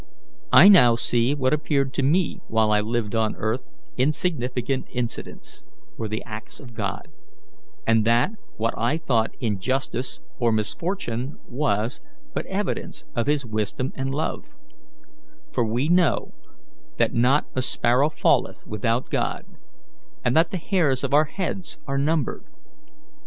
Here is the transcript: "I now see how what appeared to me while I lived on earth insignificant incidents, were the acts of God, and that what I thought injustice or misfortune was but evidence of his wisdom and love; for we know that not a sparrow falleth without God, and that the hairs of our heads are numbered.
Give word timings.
"I 0.51 0.67
now 0.67 0.95
see 0.95 1.33
how 1.33 1.35
what 1.35 1.53
appeared 1.53 1.93
to 1.93 2.01
me 2.01 2.39
while 2.47 2.71
I 2.71 2.81
lived 2.81 3.13
on 3.13 3.35
earth 3.35 3.69
insignificant 3.97 4.87
incidents, 4.89 5.63
were 5.95 6.07
the 6.07 6.23
acts 6.23 6.59
of 6.59 6.73
God, 6.73 7.09
and 7.85 8.03
that 8.03 8.31
what 8.57 8.73
I 8.75 8.97
thought 8.97 9.35
injustice 9.39 10.19
or 10.39 10.51
misfortune 10.51 11.37
was 11.47 12.01
but 12.33 12.47
evidence 12.47 13.05
of 13.15 13.27
his 13.27 13.45
wisdom 13.45 13.91
and 13.95 14.11
love; 14.11 14.45
for 15.51 15.63
we 15.63 15.87
know 15.87 16.33
that 16.97 17.13
not 17.13 17.45
a 17.53 17.61
sparrow 17.61 18.09
falleth 18.09 18.65
without 18.65 19.11
God, 19.11 19.45
and 20.25 20.35
that 20.35 20.49
the 20.49 20.57
hairs 20.57 21.03
of 21.03 21.13
our 21.13 21.25
heads 21.25 21.77
are 21.85 21.99
numbered. 21.99 22.43